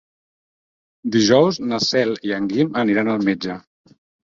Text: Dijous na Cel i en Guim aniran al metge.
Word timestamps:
Dijous 1.17 1.59
na 1.67 1.79
Cel 1.89 2.15
i 2.31 2.35
en 2.41 2.49
Guim 2.55 2.75
aniran 2.87 3.15
al 3.15 3.25
metge. 3.31 3.61